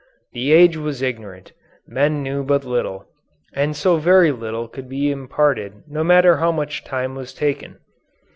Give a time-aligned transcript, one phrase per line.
[0.33, 1.53] The age was ignorant,
[1.85, 3.07] men knew but little,
[3.53, 7.77] and so very little could be imparted no matter how much time was taken.